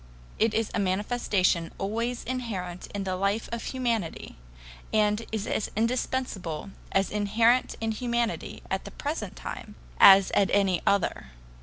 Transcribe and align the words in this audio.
It 0.39 0.55
is 0.55 0.71
a 0.73 0.79
manifestation 0.79 1.71
always 1.77 2.23
inherent 2.23 2.87
in 2.87 3.03
the 3.03 3.15
life 3.15 3.47
of 3.51 3.65
humanity, 3.65 4.35
and 4.91 5.23
is 5.31 5.45
as 5.45 5.69
indispensable, 5.75 6.71
as 6.91 7.11
inherent 7.11 7.75
in 7.79 7.91
humanity 7.91 8.63
at 8.71 8.83
the 8.85 8.89
present 8.89 9.35
time 9.35 9.75
as 9.99 10.31
at 10.31 10.49
any 10.53 10.81
other. 10.87 11.27